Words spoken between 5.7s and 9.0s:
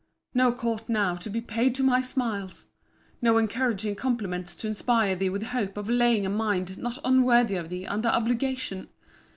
of laying a mind not unworthy of thee under obligation!